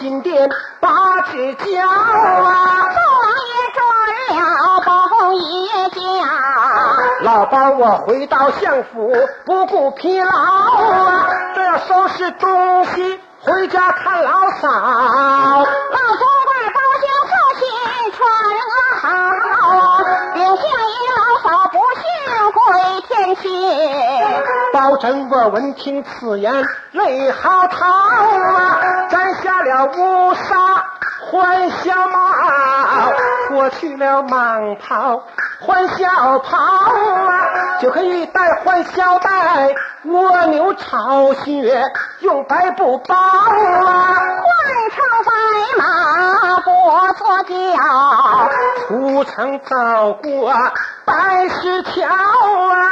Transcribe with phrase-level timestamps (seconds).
[0.00, 0.48] 金殿
[0.80, 3.78] 八只脚啊，宋王爷转
[4.34, 4.88] 了宝
[5.34, 5.98] 爷家，
[7.20, 9.12] 老包我回到相府
[9.44, 14.68] 不顾疲劳啊，这要收拾东西回家看老嫂。
[14.70, 17.62] 老祖官高兴父亲
[18.12, 18.18] 传
[19.02, 19.04] 好，
[20.34, 20.64] 领相爷
[21.18, 22.02] 老嫂不幸
[22.52, 22.58] 归
[23.06, 23.44] 天去。
[24.72, 28.79] 包拯我闻听此言泪嚎啕啊，
[29.70, 30.84] 了乌纱
[31.30, 32.18] 换小帽，
[33.46, 35.22] 脱去了蟒袍
[35.60, 39.72] 换小袍啊，就可以戴换小带，
[40.06, 41.84] 蜗牛巢穴
[42.18, 43.46] 用白布包啊，
[44.42, 44.50] 换
[44.90, 45.30] 成白
[45.78, 47.54] 马过左脚，
[48.88, 50.52] 出城走过
[51.04, 52.90] 白石桥啊。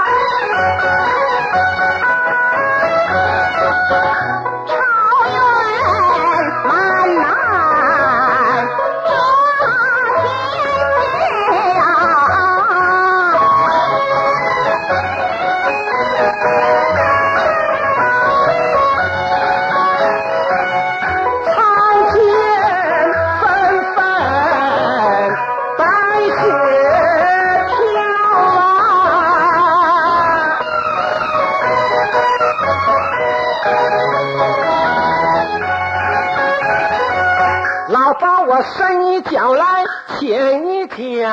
[40.98, 41.30] 牵一脚，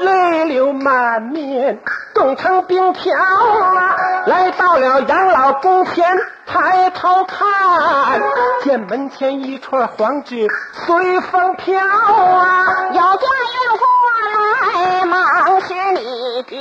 [0.00, 1.78] 泪流满面，
[2.14, 3.94] 冻成冰条啊！
[4.26, 6.16] 来到了养老宫前，
[6.46, 8.22] 抬头看，
[8.62, 10.48] 见门前一串黄纸
[10.86, 12.64] 随风飘啊！
[12.92, 13.86] 有家运过
[14.32, 16.58] 来，忙是你爹。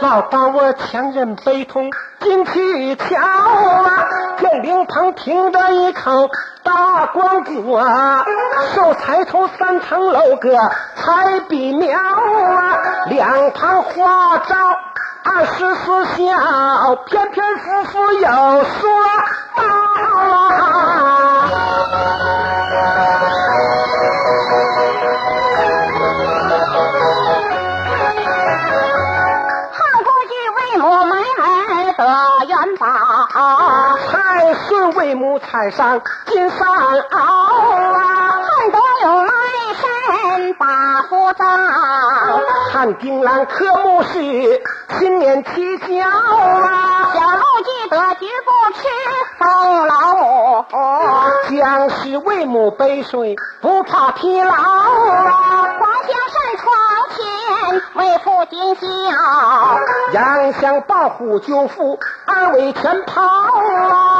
[0.00, 1.90] 老包我强忍悲痛
[2.20, 4.04] 进去瞧啊，
[4.38, 6.28] 见灵棚停着一口
[6.66, 8.24] 大光子啊，
[8.74, 10.50] 寿彩头三层楼阁
[10.96, 14.56] 彩笔描啊，两旁花招
[15.24, 18.20] 二十四孝，偏偏夫妇有
[18.64, 18.90] 说
[19.56, 20.42] 道啊。
[29.72, 31.40] 汉故居为母埋儿
[31.92, 32.00] 的
[32.46, 32.84] 元宝，
[34.68, 39.32] 孙为母踩上金三鳌啊，汉德勇来
[39.74, 41.46] 身把夫葬，
[42.72, 44.62] 汉丁兰科目是
[44.98, 48.88] 新年起脚啊，小路记得绝不吃
[49.38, 50.64] 风老母。
[51.48, 54.54] 将士为母背水不怕疲劳啊，
[55.80, 56.74] 黄香山床
[57.10, 58.86] 前为父尽孝，
[60.12, 64.15] 杨香抱虎救父二位全抛啊，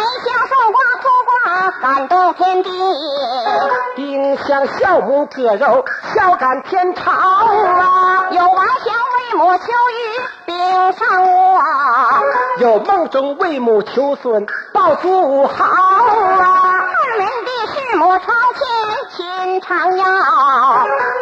[0.00, 2.70] 太香送瓜出瓜感动天地。
[3.96, 10.56] 丁香孝母割肉孝感天朝啊，有王祥为母求雨冰
[10.92, 11.60] 上我，
[12.60, 16.80] 有梦中为母求孙抱祖好啊。
[16.80, 18.62] 二门的师母朝前
[19.10, 20.06] 亲人常要。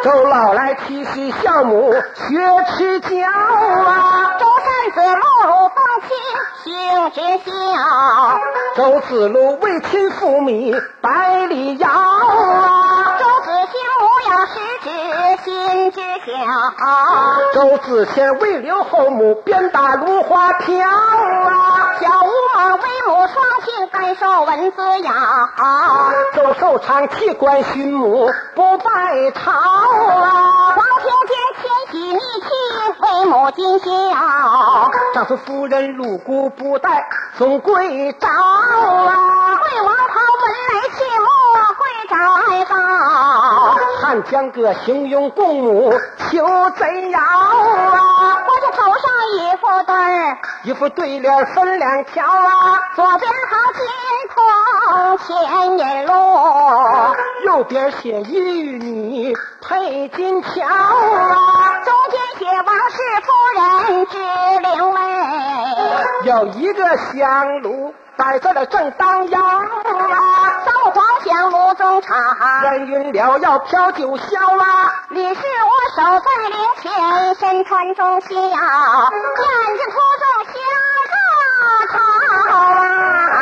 [0.03, 4.45] 周老来提携孝母学持教啊，周
[4.79, 5.21] 三子路
[5.75, 6.09] 风清
[6.63, 7.51] 行知孝，
[8.77, 14.89] 周子路为亲父米百里遥啊，周子兴母要失之
[15.43, 16.31] 心知晓，
[17.53, 23.35] 周子谦为留后母鞭打芦花飘啊，小吴猛为母双
[23.65, 25.49] 亲甘受文字呀，
[26.33, 31.48] 周寿昌弃官寻母不拜朝啊，王平见千禧逆亲
[33.09, 33.87] 为母尽孝，
[35.15, 41.27] 丈夫夫人入姑不待总归招啊，魏王朝本来其母
[41.79, 42.13] 会招
[42.47, 42.75] 来报。
[44.01, 45.91] 汉江哥雄勇共母
[46.29, 48.18] 求贼谣啊，
[48.71, 49.03] 头上
[49.37, 53.81] 一副对儿，一副对联分两条啊，左边好金
[54.33, 54.37] 童
[55.19, 56.13] 千年路，
[57.45, 64.17] 右边写玉女配金桥啊，中间写王氏夫人知
[64.59, 64.99] 灵位。
[66.25, 69.65] 有一个香炉摆在了正当阳啊，
[70.65, 72.15] 三皇香炉中茶，
[72.65, 76.91] 烟云缭绕飘九霄啊，李是我守在灵前，
[77.35, 78.37] 身穿中孝，眼
[79.77, 80.53] 睛途中香
[81.87, 81.97] 茶草
[82.67, 83.39] 啊。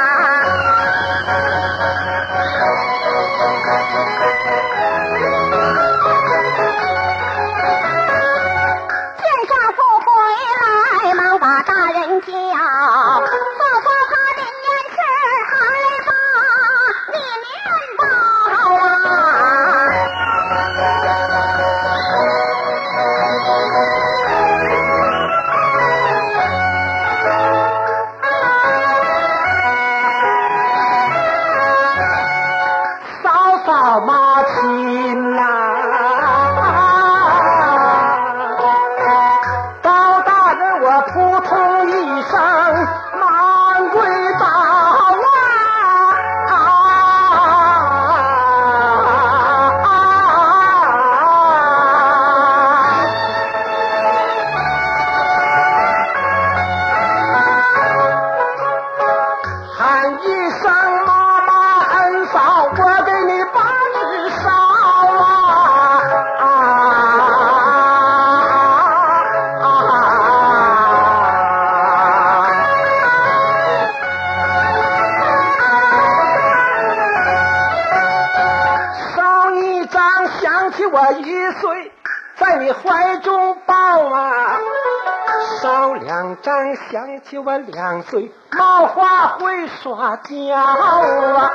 [86.42, 91.52] 张想起我两岁，冒花会耍娇啊；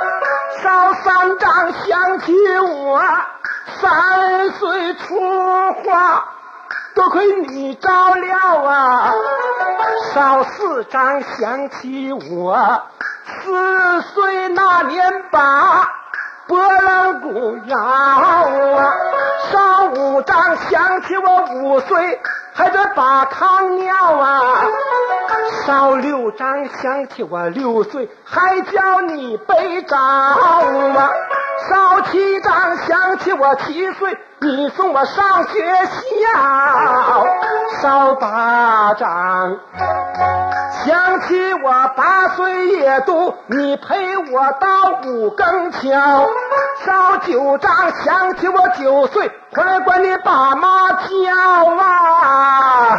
[0.61, 3.01] 烧三张想起我
[3.81, 6.25] 三岁出花，
[6.95, 9.11] 多亏你照料啊；
[10.13, 12.81] 烧四张想起我
[13.25, 15.89] 四岁那年把
[16.47, 18.43] 波浪鼓摇啊；
[19.51, 22.21] 烧五张想起我五岁。
[22.53, 24.65] 还得把炕尿啊！
[25.65, 30.39] 烧六张想起我六岁，还叫你背着啊！
[31.69, 37.25] 烧七张想起我七岁，你送我上学校；
[37.81, 39.57] 烧八张
[40.85, 44.67] 想起我八岁夜读，你陪我到
[45.05, 46.27] 五更桥；
[46.85, 51.07] 烧九张想起我九岁，快管你爸妈叫
[51.79, 52.97] 啊！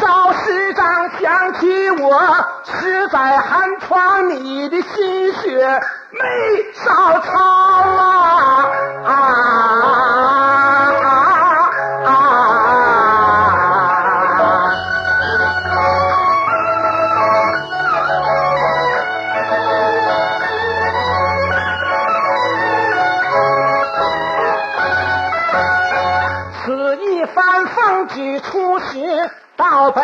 [0.00, 2.20] 烧十张想起我
[2.64, 5.80] 十载寒窗，你的心血
[6.10, 6.20] 没
[6.74, 8.02] 烧潮啊啊
[8.62, 8.65] 啊。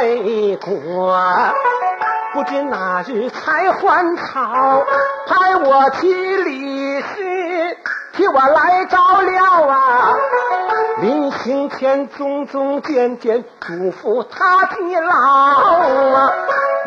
[0.03, 1.17] 为国，
[2.33, 4.85] 不知哪日才还朝，
[5.29, 7.79] 派我去李氏
[8.13, 10.15] 替我来照料啊。
[10.99, 16.33] 临行前种种渐渐嘱咐他的老啊，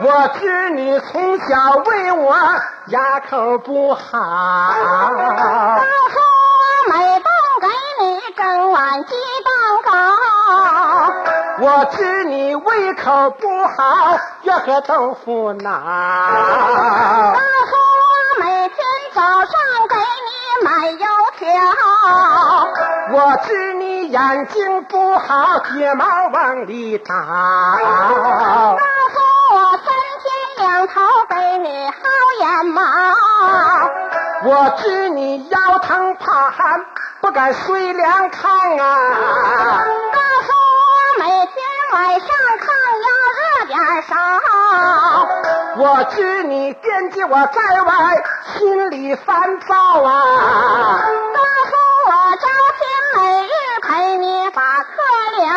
[0.03, 2.35] 我知你从小为我
[2.87, 4.01] 牙口不好。
[4.11, 6.19] 当初
[6.91, 7.23] 每当
[7.61, 7.67] 给
[8.01, 9.15] 你蒸碗鸡，
[11.57, 15.71] 我知你胃口不好，要喝豆腐脑。
[15.71, 18.77] 当初我每天
[19.13, 19.47] 早上
[19.87, 21.07] 给给你买油
[21.37, 21.45] 条。
[23.11, 27.15] 我知你眼睛不好，睫毛往里告打。
[29.13, 29.19] 诉
[29.53, 29.87] 我三
[30.21, 31.93] 天两头给你薅
[32.41, 32.81] 眼毛。
[34.43, 36.85] 我知你腰疼怕寒，
[37.21, 39.83] 不敢睡凉炕啊。
[41.95, 42.67] 晚上炕
[43.07, 43.07] 要
[43.39, 44.11] 热点烧。
[45.77, 48.21] 我知你惦记我在外，
[48.53, 50.99] 心里烦躁啊。
[51.33, 51.39] 告
[51.71, 51.73] 诉
[52.09, 52.83] 我朝天
[53.15, 53.47] 每日
[53.81, 54.91] 陪你把客
[55.37, 55.47] 聊。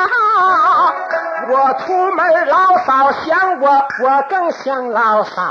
[1.50, 2.54] 我出门老
[2.87, 3.66] 嫂想我，
[4.04, 5.42] 我更想老嫂。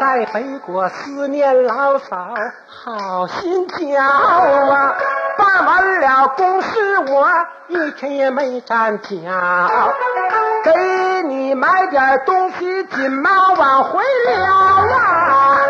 [0.00, 2.34] 在北国思念老嫂，
[2.66, 4.94] 好心焦啊！
[5.62, 7.30] 完了公事，我
[7.68, 9.08] 一天也没沾脚。
[10.64, 10.72] 给
[11.28, 15.60] 你买点东西，金毛往回了啊！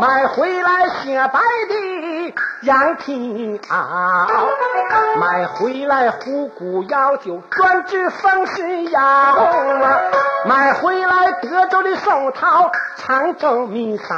[0.00, 1.74] 买回来雪白的
[2.64, 4.48] 羊皮袄，
[5.20, 10.00] 买回来虎骨药酒专治风湿药啊，
[10.46, 14.14] 买回来德州的寿桃常州米枣，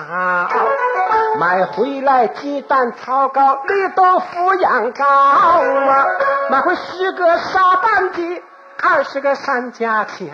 [1.40, 6.06] 买回来鸡蛋草糕绿豆腐羊羔啊，
[6.48, 8.42] 买回十个沙蛋鸡。
[8.82, 10.26] 二十个山家桥，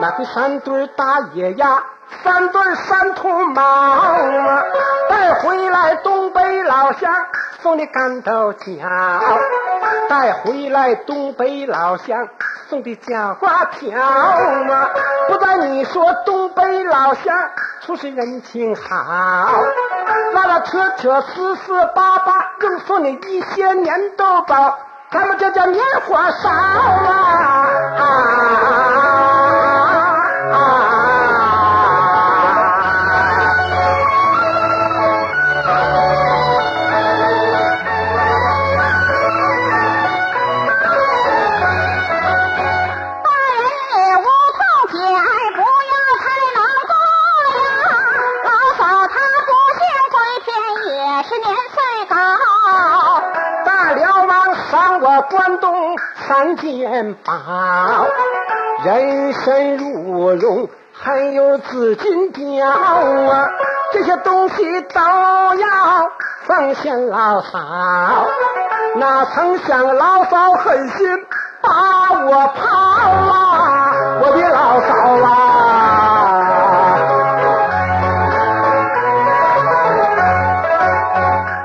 [0.00, 1.82] 买回三对大野鸭，
[2.22, 4.62] 三对山兔毛啊，
[5.08, 7.12] 带回来东北老乡
[7.62, 8.66] 送的干豆角，
[10.08, 12.28] 带回来东北老乡
[12.68, 14.90] 送的酱瓜条啊，
[15.28, 18.94] 不在你说东北老乡处事人情好，
[20.32, 24.78] 拉拉扯扯四四八八，更送你一些粘豆包。
[25.16, 27.66] 他们这叫年货少啊！
[27.98, 28.85] 啊
[56.26, 57.32] 三件宝，
[58.84, 62.64] 人参鹿茸还有紫金貂
[63.30, 63.48] 啊，
[63.92, 66.10] 这些东西都要
[66.46, 68.26] 奉献老嫂。
[68.96, 71.24] 哪曾想老嫂狠心
[71.62, 71.70] 把
[72.10, 72.66] 我抛
[73.10, 74.88] 啊，我的老嫂
[75.24, 75.32] 啊！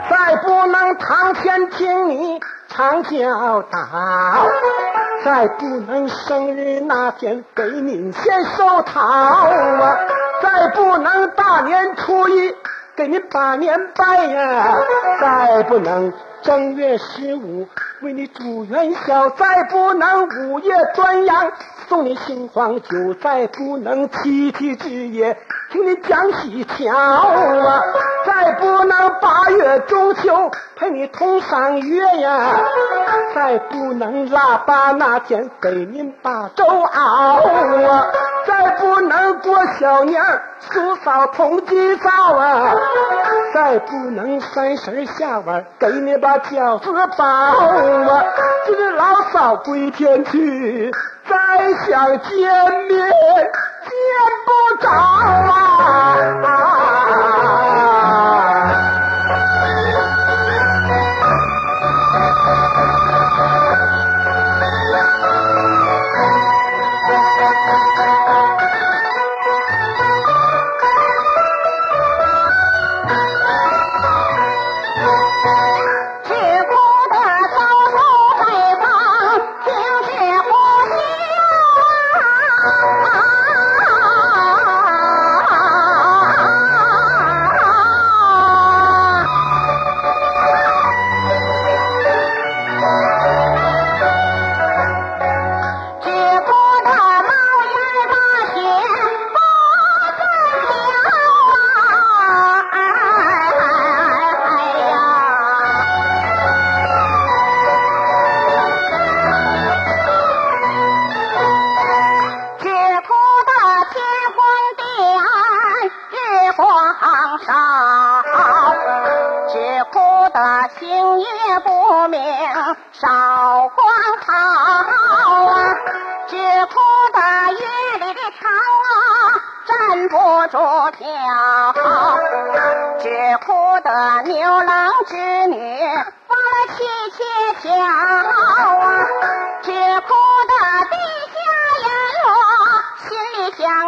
[0.09, 3.79] 再不能堂前听你常教导，
[5.31, 9.97] 再不能生日那天给您献寿桃啊，
[10.41, 12.53] 再不能大年初一
[12.97, 14.77] 给您把年拜呀，
[15.21, 16.11] 再不能
[16.41, 17.65] 正月十五
[18.01, 21.53] 为你煮元宵，再不能午夜端阳
[21.87, 25.37] 送你杏黄酒，再不能七夕之夜
[25.71, 27.81] 听你讲喜桥啊，
[28.25, 32.59] 再不能八月中秋陪你同赏月呀，
[33.33, 37.37] 再不能腊八那天给您把粥熬
[37.87, 38.05] 啊，
[38.45, 42.75] 再不能过小年儿叔嫂同祭灶啊，
[43.53, 48.25] 再不能三十下晚给你把饺子包啊，
[48.65, 50.91] 今日老嫂归天去，
[51.29, 53.09] 再想见面。
[53.83, 53.91] 见
[54.45, 54.51] 不
[54.83, 54.89] 着
[56.43, 57.70] 啊！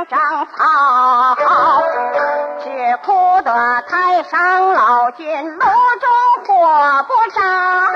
[0.05, 1.35] 长草，
[2.63, 6.09] 只哭得太上老君炉中
[6.45, 7.95] 火不着啊，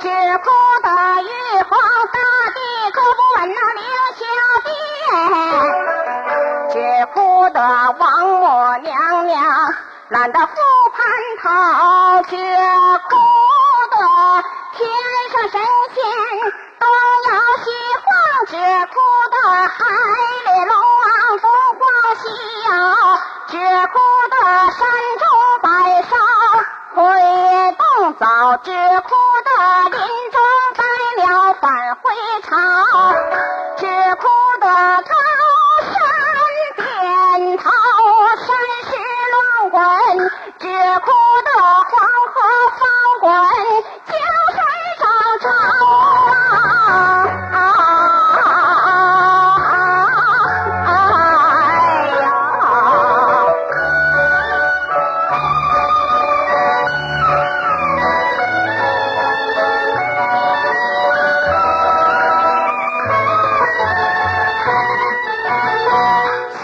[0.00, 0.50] 只哭
[0.82, 0.88] 得
[1.22, 1.78] 玉皇
[2.12, 2.18] 大
[2.54, 2.58] 帝
[2.92, 3.82] 可不闻那凌
[4.16, 4.22] 霄
[4.64, 4.72] 殿，
[6.70, 6.74] 只
[7.12, 7.16] 哭
[7.50, 7.60] 得
[7.98, 8.42] 王母
[8.82, 9.34] 娘娘
[10.08, 10.54] 懒得复
[10.96, 11.02] 蟠
[11.42, 13.10] 桃，只哭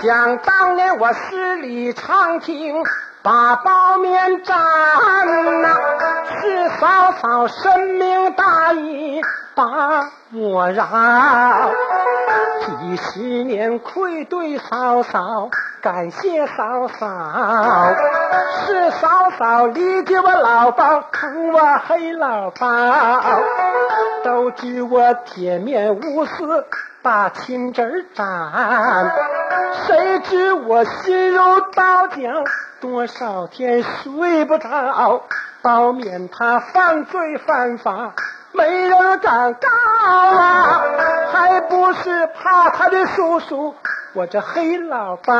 [0.02, 2.84] 想当年我十里长亭
[3.22, 4.56] 把包面战
[5.62, 5.76] 呐、
[6.40, 9.20] 是嫂嫂深明大义
[9.56, 10.86] 把我饶。
[12.60, 15.50] 几十年愧对嫂嫂，
[15.82, 17.06] 感谢嫂嫂，
[18.66, 22.66] 是嫂嫂理解我老包，疼我黑老包，
[24.22, 26.66] 都知我铁面无私，
[27.08, 29.10] 把亲侄儿斩。
[29.86, 32.44] 谁知我心如刀绞，
[32.82, 35.22] 多少天睡不着。
[35.62, 38.12] 包勉他犯罪犯法，
[38.52, 40.82] 没人敢告啊，
[41.32, 43.74] 还不是怕他的叔叔
[44.14, 45.34] 我这黑老包。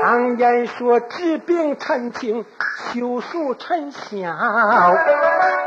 [0.00, 2.44] 常言说治病趁轻，
[2.92, 4.06] 修树趁小，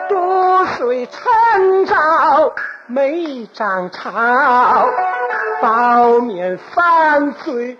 [0.09, 1.95] 渡水趁早，
[2.87, 4.11] 没涨潮。
[5.61, 7.77] 包面犯罪，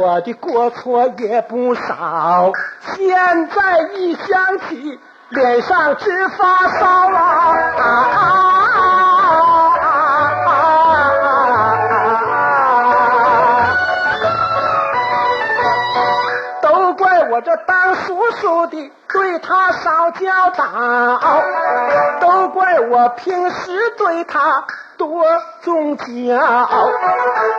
[0.00, 2.52] 我的过错也不少。
[2.80, 7.20] 现在一想起，脸上直发烧啊！
[7.78, 8.99] 啊啊
[18.30, 21.42] 当叔叔的对他少教导，
[22.20, 24.64] 都怪我平时对他
[24.96, 25.24] 多
[25.62, 26.04] 纵教，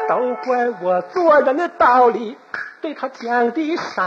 [0.07, 2.37] 都怪我做人的道理
[2.81, 4.01] 对他讲的少，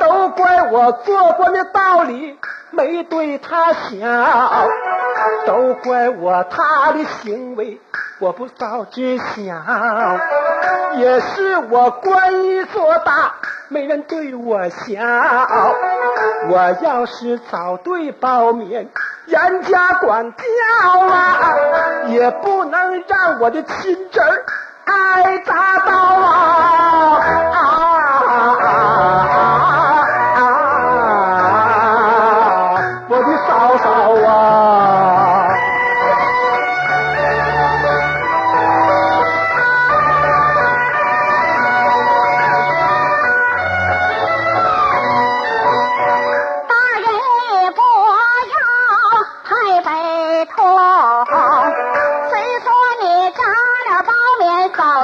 [0.00, 2.36] 都怪我做官的道理
[2.70, 4.66] 没对他小，
[5.46, 7.80] 都怪我他的行为
[8.18, 9.54] 我不早知晓，
[10.96, 13.34] 也是我官一做大，
[13.74, 15.02] 没人对我笑。
[16.48, 18.88] 我要是早对包面
[19.26, 21.54] 严加管教啊，
[22.06, 24.44] 也不能让我的亲侄儿
[24.84, 25.92] 挨砸刀！
[25.92, 27.20] 啊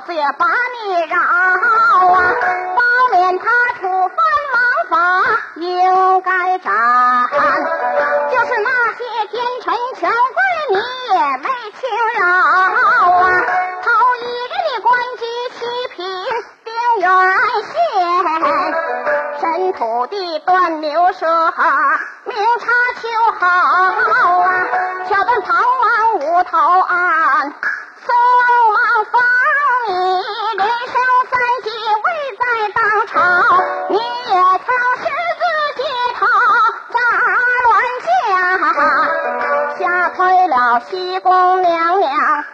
[0.09, 1.21] 也把你饶啊。
[2.77, 2.81] 包
[3.13, 3.45] 面他
[3.79, 4.17] 触犯
[4.55, 4.59] 王
[4.89, 4.97] 法，
[5.57, 6.73] 应该斩。
[8.31, 8.99] 就是那些
[9.31, 10.77] 奸臣权贵，你
[11.15, 11.81] 也没轻
[12.19, 12.39] 饶啊。
[13.83, 13.87] 头
[14.21, 15.23] 一日你官居
[15.55, 15.59] 七
[15.95, 15.99] 品
[16.65, 16.69] 定
[17.01, 17.09] 远
[17.63, 17.73] 县。
[19.41, 21.27] 神土地断流蛇，
[22.25, 22.67] 明察
[23.01, 23.09] 秋
[23.39, 23.47] 毫
[24.41, 24.49] 啊！
[25.07, 27.55] 挑断唐王无头案，
[40.89, 42.45] 西宫娘娘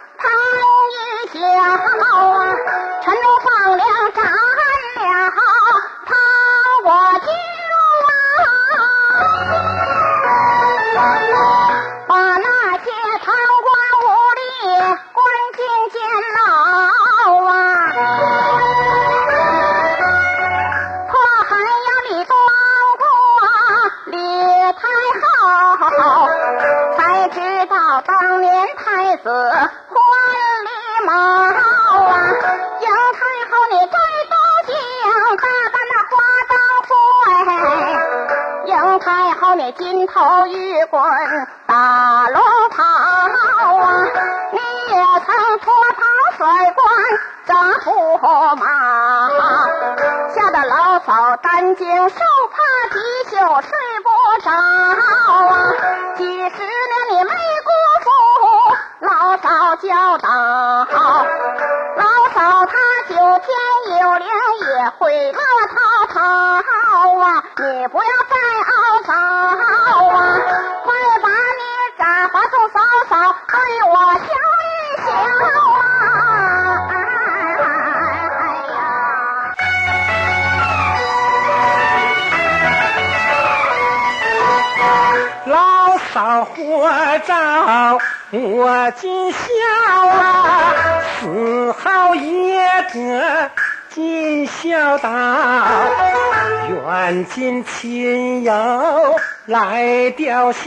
[39.73, 41.03] 金头玉棍
[41.65, 44.03] 大龙袍啊！
[44.51, 46.01] 你也曾脱袍
[46.37, 46.85] 甩冠
[47.45, 47.53] 扎
[47.83, 48.65] 驸马，
[50.29, 52.57] 吓得老嫂担惊受怕，
[52.93, 52.99] 几
[53.29, 53.69] 宿睡
[54.03, 54.09] 不
[54.41, 54.55] 着啊！
[56.15, 57.69] 几十年你没辜
[58.03, 58.07] 负
[59.01, 60.27] 老嫂教导，
[87.19, 87.97] 照
[88.31, 90.73] 我尽孝啊，
[91.19, 92.59] 死后也
[92.93, 93.49] 得
[93.89, 95.09] 尽孝道。
[96.69, 100.63] 愿尽亲友来吊孝，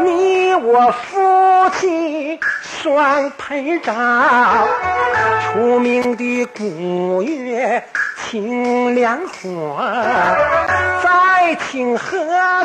[0.00, 3.92] 你我夫妻双陪照。
[5.52, 7.84] 出名的古月
[8.16, 9.94] 清凉花，
[11.02, 12.16] 再请和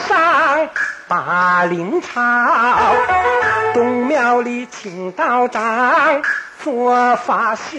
[0.07, 0.69] 尚
[1.07, 2.19] 把灵抄。
[3.73, 6.21] 东庙里请道长
[6.63, 7.77] 做法事，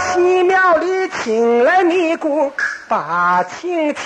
[0.00, 2.52] 西庙里请来尼姑
[2.88, 4.02] 把情敲，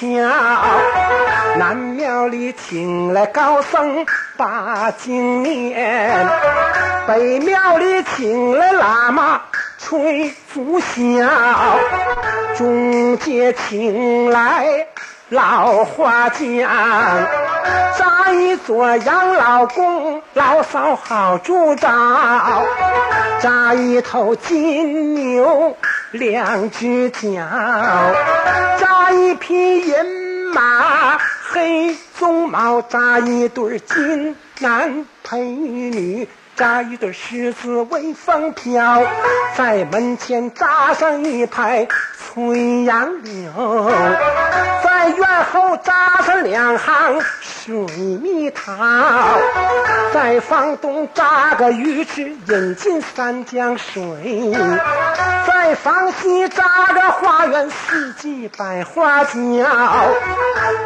[1.57, 4.05] 南庙里请来高僧
[4.37, 6.27] 把经念，
[7.07, 9.43] 北庙里请来喇嘛
[9.79, 11.29] 吹拂箫，
[12.57, 14.87] 中间请来
[15.31, 16.69] 老花匠，
[17.97, 21.89] 扎一座养老宫，老嫂好住着；
[23.41, 25.77] 扎一头金牛，
[26.11, 27.39] 两只脚；
[28.81, 31.17] 扎一匹银马，
[31.53, 36.29] 黑鬃毛；扎一对金男配女。
[36.61, 39.03] 扎一对狮子威风飘，
[39.57, 43.91] 在门前扎上一排翠杨柳，
[44.85, 47.73] 在院后扎上两行水
[48.19, 48.77] 蜜桃，
[50.13, 54.53] 在房东扎个鱼池引进三江水，
[55.71, 59.33] 在房西扎个花园四季百花娇，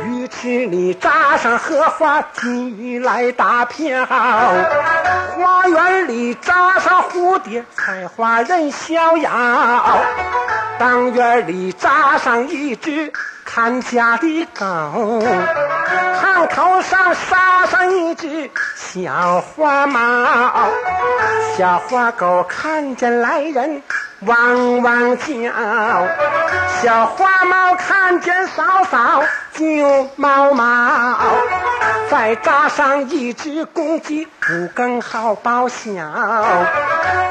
[0.05, 9.31] 鱼池里扎上荷花金鱼来打漂，花园里扎上蝴蝶，采花人逍遥。
[10.79, 13.11] 当院里扎上一只
[13.42, 14.66] 看家的狗，
[16.20, 20.68] 炕头上撒上一只小花猫。
[21.57, 23.83] 小花狗看见来人，
[24.20, 25.53] 汪汪叫；
[26.83, 29.22] 小花猫看见嫂嫂，
[29.53, 30.64] 就毛毛。
[32.11, 35.92] 再扎上一只公鸡，五更好报晓；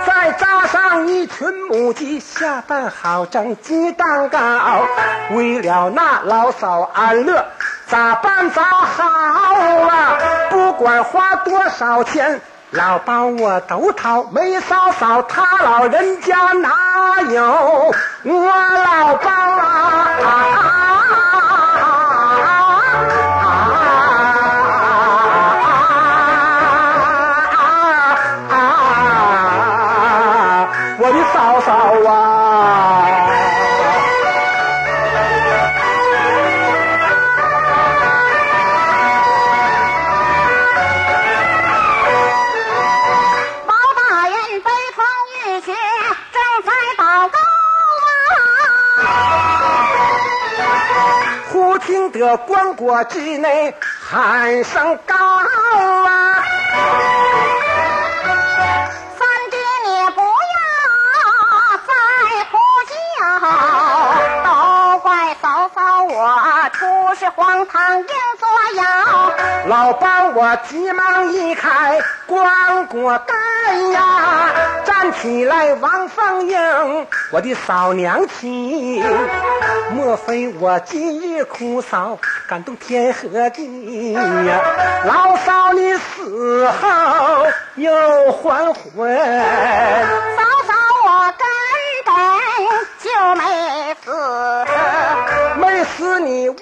[0.06, 4.40] 再扎上一群母鸡，下蛋好蒸鸡蛋糕。
[5.32, 7.46] 为了那老嫂安乐，
[7.88, 9.06] 咋办咋好
[9.88, 10.18] 啊？
[10.50, 12.42] 不管花多少钱，
[12.74, 14.24] 老包我都掏。
[14.32, 20.93] 没嫂嫂，他老人家哪有我老包啊！
[53.06, 53.74] 之内
[54.10, 56.44] 喊声高啊！
[59.18, 60.26] 三爹你不要
[61.88, 61.92] 再
[62.52, 62.58] 呼
[62.90, 62.94] 叫，
[64.44, 68.08] 都怪嫂嫂我出事荒唐硬
[68.40, 68.84] 作妖。
[69.68, 73.34] 老帮我急忙一开棺椁盖
[73.92, 74.52] 呀，
[74.86, 79.04] 站起来王凤英，我的嫂娘亲，
[79.92, 82.18] 莫非我今日哭丧
[82.54, 84.62] 感动天和地呀
[85.06, 89.18] 老嫂你死后又还魂
[90.38, 90.72] 嫂嫂
[91.04, 91.44] 我根
[92.06, 92.14] 本
[93.02, 93.42] 就没
[94.04, 94.06] 死
[95.60, 96.56] 没死你为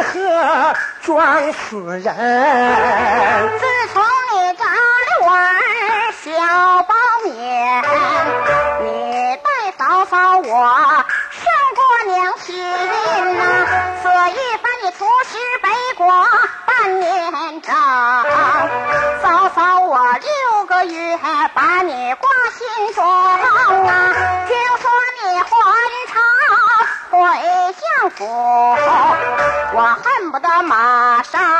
[0.00, 2.02] 何装死人？
[3.58, 5.52] 自从你找了我儿
[6.24, 6.32] 小
[6.84, 6.94] 包
[7.26, 7.28] 勉
[8.80, 9.46] 你带
[9.76, 10.48] 嫂嫂我
[31.32, 31.55] Passa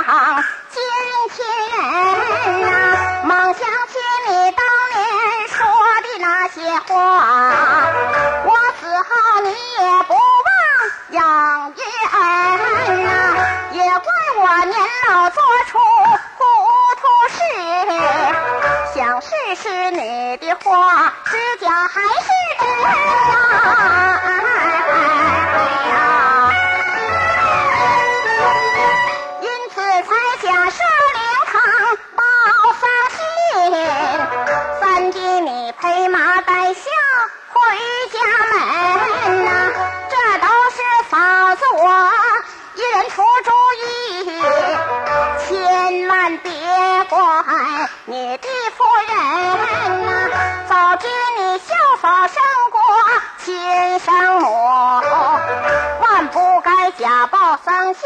[57.29, 58.03] 报丧信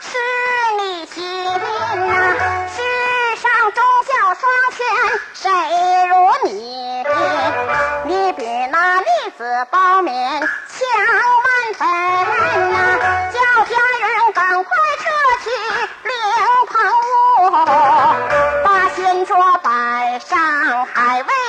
[0.00, 0.18] 是
[0.78, 1.22] 你亲
[2.06, 2.34] 呐
[2.68, 2.76] 世
[3.40, 4.42] 上忠孝双
[4.76, 4.78] 全
[5.32, 6.12] 谁如
[6.44, 6.50] 你
[8.04, 9.06] 你比那栗
[9.38, 10.48] 子包勉强
[11.44, 11.88] 万分
[12.72, 12.98] 呐
[13.32, 15.04] 叫家人赶快撤
[15.44, 15.48] 去
[16.08, 16.12] 灵
[16.68, 16.76] 棚
[17.40, 17.50] 屋
[18.64, 21.47] 把新桌摆上还未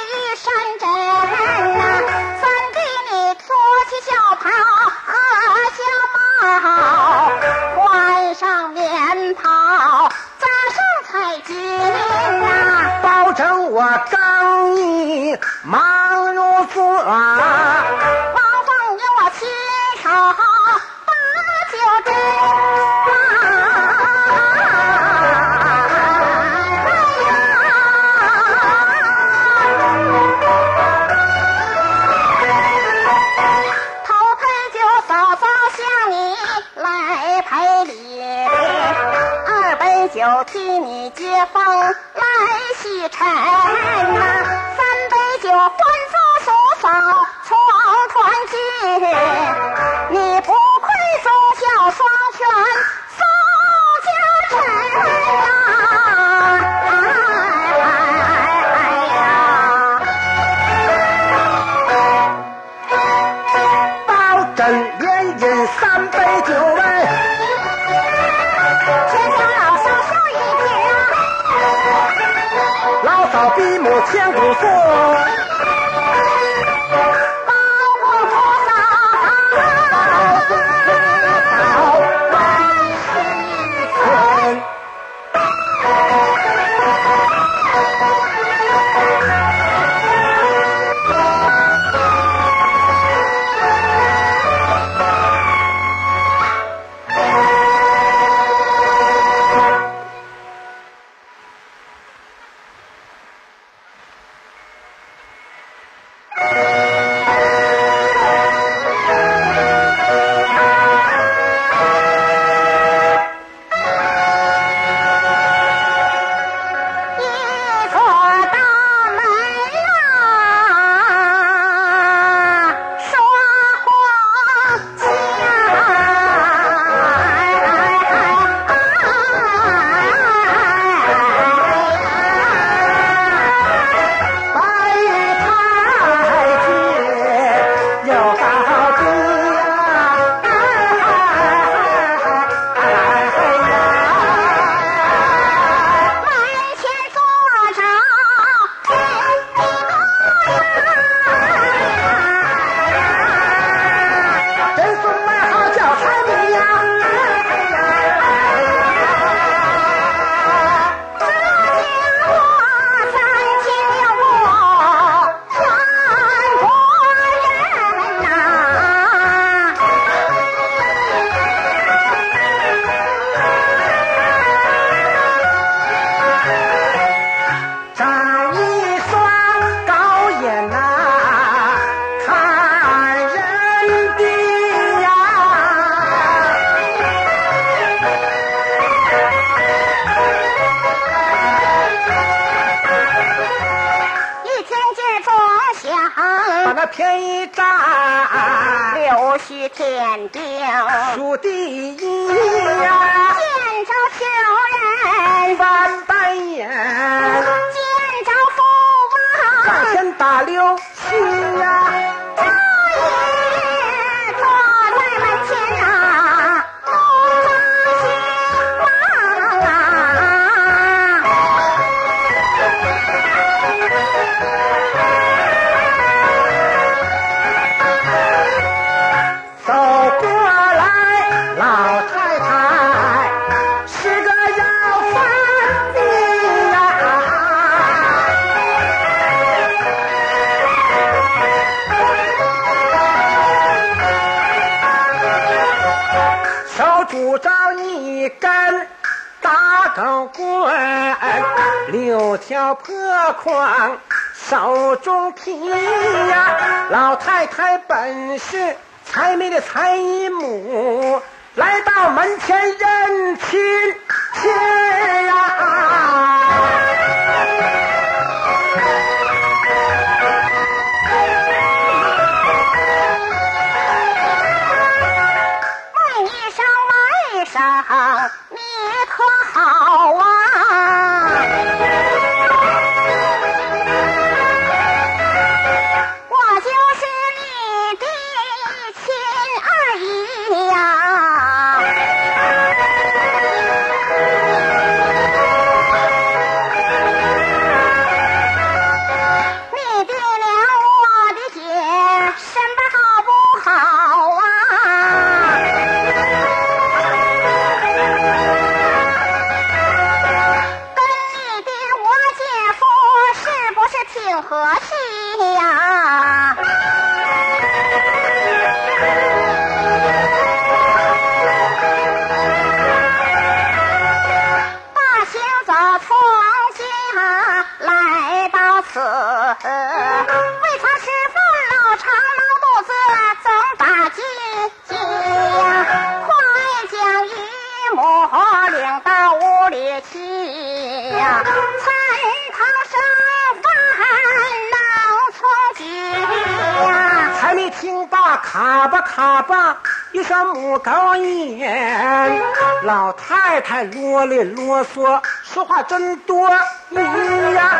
[355.90, 356.48] 真多
[356.92, 357.72] 咦呀！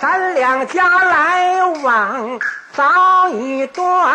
[0.00, 2.38] 咱两家来往
[2.72, 4.14] 早已断，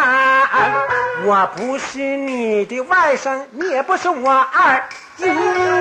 [1.25, 4.81] 我不是你的外甥，你也不是我二
[5.17, 5.25] 姨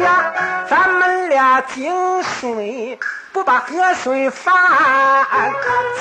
[0.02, 0.32] 呀，
[0.68, 2.98] 咱们俩井水
[3.32, 4.52] 不把河水泛，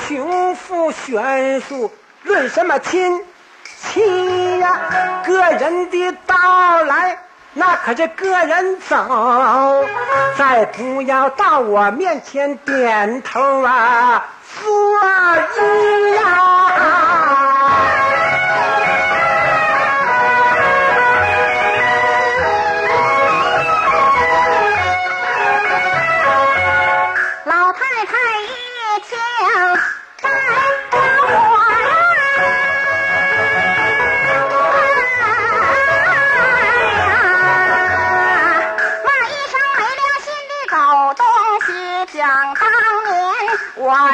[0.08, 1.92] 穷富悬殊
[2.24, 3.24] 论什么亲？
[3.92, 7.16] 亲呀，个人的到来，
[7.52, 9.84] 那可是个人走。
[10.36, 14.24] 再不要到我面前点头啊，
[14.62, 14.70] 作
[15.56, 16.22] 揖呀！
[16.28, 17.39] 啊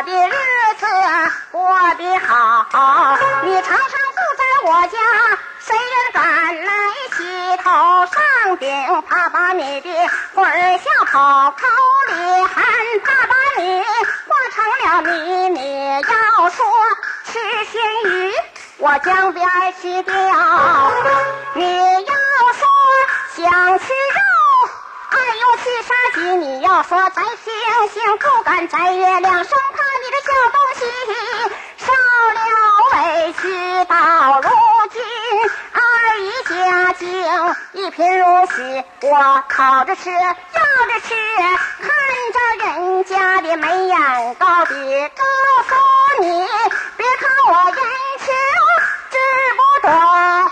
[0.07, 0.31] 的日
[0.79, 0.87] 子
[1.51, 4.99] 过得好，你常常住在我家，
[5.59, 6.23] 谁人敢
[6.65, 6.73] 来
[7.17, 7.19] 洗
[7.59, 9.03] 头上顶？
[9.09, 9.91] 怕把你的
[10.35, 11.67] 魂儿吓跑，口
[12.09, 12.65] 里喊
[13.05, 15.49] 怕把你化成了泥。
[15.49, 15.87] 你。
[16.37, 16.65] 要说
[17.25, 17.33] 吃
[17.73, 18.33] 鲜鱼，
[18.77, 19.49] 我江边
[19.81, 20.13] 去钓；
[21.55, 21.65] 你
[22.05, 22.15] 要
[22.53, 22.69] 说
[23.35, 24.21] 想吃肉。
[25.11, 26.21] 哎呦，去杀鸡！
[26.37, 27.55] 你要说摘星
[27.95, 29.86] 星，不敢摘月亮，生怕
[30.53, 30.81] 东西
[31.79, 31.93] 受
[32.35, 32.41] 了
[32.93, 33.95] 委屈，到
[34.41, 34.49] 如
[34.93, 34.97] 今
[35.73, 35.81] 二
[36.19, 37.07] 姨家境
[37.73, 41.15] 一贫如洗，我烤着吃，要着吃，
[41.83, 41.89] 看
[42.33, 44.75] 着人家的眉眼高低，
[45.15, 45.25] 告
[45.69, 45.75] 诉
[46.23, 46.47] 你，
[46.97, 47.77] 别看我眼
[48.19, 48.33] 球，
[49.11, 49.17] 知
[49.57, 50.46] 不懂。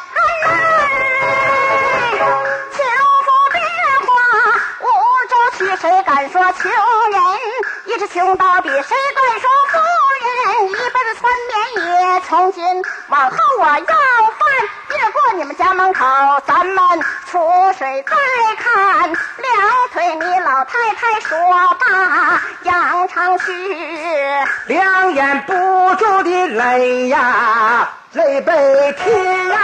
[5.77, 6.71] 谁敢说穷
[7.11, 7.23] 人
[7.87, 8.69] 一直穷到底？
[8.71, 9.79] 谁敢说富
[10.25, 12.21] 人一辈子穿棉衣？
[12.29, 13.87] 从今往后我要饭
[14.89, 16.05] 越过你们家门口，
[16.47, 17.39] 咱们出
[17.77, 18.17] 水再
[18.57, 19.09] 看。
[19.11, 21.39] 两腿你老太太说
[21.81, 23.53] 罢，扬长须，
[24.67, 25.53] 两眼不
[25.97, 29.61] 住的泪呀，泪被天呀。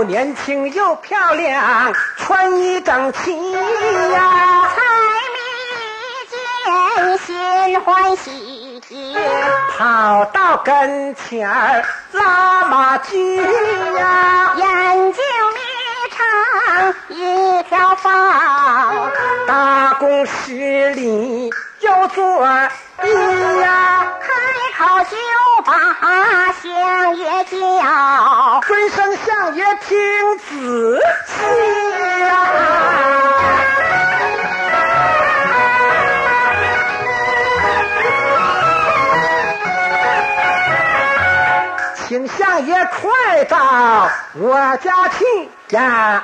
[0.00, 4.66] 又年轻又漂亮，穿衣整齐呀。
[4.74, 4.80] 财
[5.36, 5.38] 迷
[6.30, 8.82] 见心欢喜，
[9.76, 13.36] 跑到跟前儿拉马驹
[13.98, 15.22] 呀，眼睛
[15.52, 15.60] 眯
[16.16, 18.10] 成一条缝，
[19.46, 22.24] 大公十里有座
[23.02, 24.09] 揖呀，
[24.80, 25.14] 好就
[25.66, 25.74] 把
[26.62, 28.60] 相爷叫。
[28.66, 31.32] 尊声相爷听仔细
[32.22, 32.24] 呀。
[42.08, 45.24] 请相爷快到我家去
[45.76, 46.22] 呀！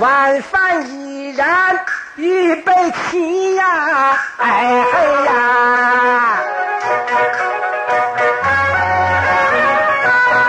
[0.00, 1.78] 晚饭已然
[2.18, 4.18] 预备起呀！
[4.38, 6.40] 哎哎呀！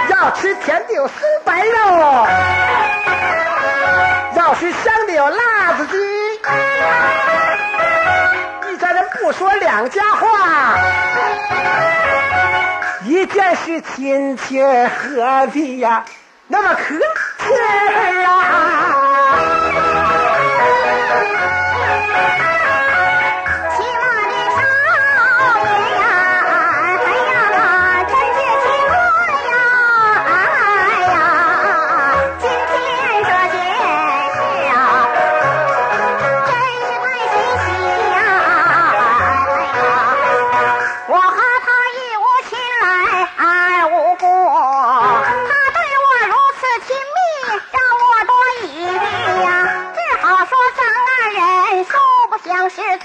[0.10, 1.12] 要吃甜的有酥
[1.46, 2.28] 白肉，
[4.36, 5.96] 要吃香的有辣子鸡。
[8.72, 10.76] 一家人不说两家话。
[13.06, 16.04] 一件事亲切，何必呀
[16.48, 16.82] 那么客
[17.38, 17.54] 气
[18.26, 18.99] 啊？
[22.20, 22.49] Thank you.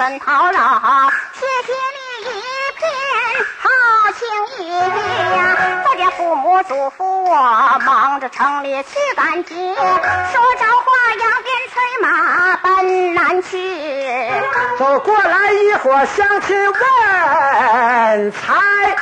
[0.05, 1.11] 相识，怎讨扰？
[1.33, 2.33] 谢谢你一
[2.77, 2.85] 片
[3.59, 3.65] 好
[4.13, 4.21] 情
[4.59, 5.83] 意呀！
[5.89, 7.35] 我的父母嘱咐我，
[7.87, 13.49] 忙着城里去赶集，说着话扬鞭催马奔南去。
[14.79, 18.95] 走过来一伙乡亲问财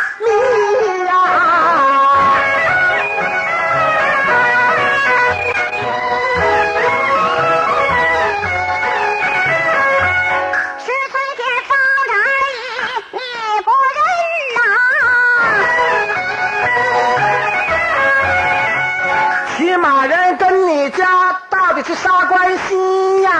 [21.84, 23.30] 是啥关系呀？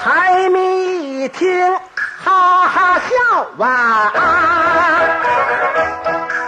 [0.00, 1.78] 财迷一听，
[2.24, 4.12] 哈哈笑啊！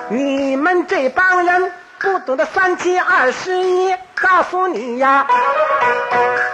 [0.08, 5.26] 你们这帮人不懂得三七二十一，告诉你呀，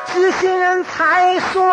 [0.06, 1.72] 知心人才说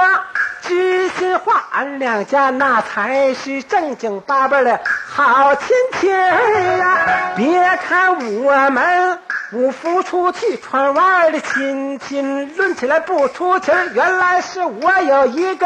[0.62, 4.80] 知心话，俺两家那才是正经八百的
[5.16, 7.32] 好亲戚呀！
[7.38, 9.18] 别看我们
[9.54, 15.66] 五福出去串玩的亲戚，论起来不出奇儿原来是我有一个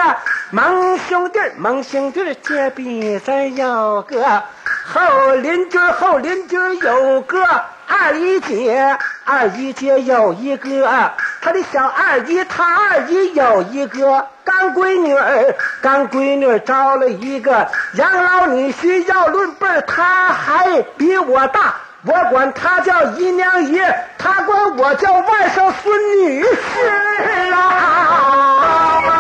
[0.52, 4.44] 蒙兄弟蒙，兄弟儿这鼻子有个
[4.86, 7.44] 后邻居，后邻居有个
[7.88, 11.12] 二姨姐，二姨姐有一个
[11.42, 21.76] 他的小二姨，他二姨有一个干闺女儿，干闺女儿招了一个养老女婿，要论辈儿他还比我大。
[22.06, 29.20] 我管他叫姨娘爷，他管我叫外甥孙女婿啊！